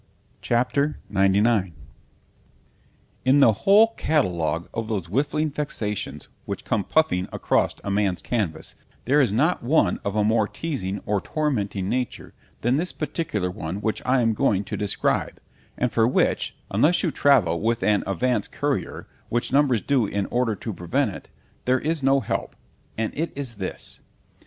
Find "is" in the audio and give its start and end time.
9.21-9.31, 21.79-22.01, 23.35-23.57